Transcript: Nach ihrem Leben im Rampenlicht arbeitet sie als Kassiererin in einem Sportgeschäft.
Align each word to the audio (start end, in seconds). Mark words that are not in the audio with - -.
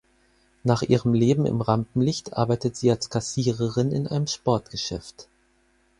Nach 0.63 0.81
ihrem 0.81 1.13
Leben 1.13 1.45
im 1.45 1.61
Rampenlicht 1.61 2.33
arbeitet 2.33 2.75
sie 2.75 2.89
als 2.89 3.11
Kassiererin 3.11 3.91
in 3.91 4.07
einem 4.07 4.25
Sportgeschäft. 4.25 5.27